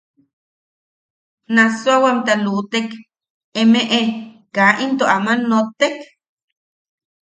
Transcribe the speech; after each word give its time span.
–¿Nassuawamta 1.53 2.33
luʼutek 2.43 2.89
emeʼe 3.61 3.99
kaa 4.55 4.73
into 4.85 5.05
aman 5.15 5.39
nottek? 5.49 5.95